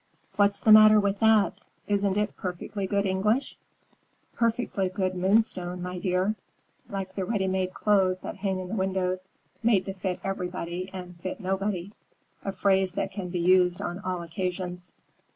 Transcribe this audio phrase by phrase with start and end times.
[0.35, 1.61] "What's the matter with that?
[1.85, 3.55] Isn't it perfectly good English?"
[4.33, 6.33] "Perfectly good Moonstone, my dear.
[6.89, 9.29] Like the readymade clothes that hang in the windows,
[9.61, 11.91] made to fit everybody and fit nobody,
[12.43, 14.91] a phrase that can be used on all occasions.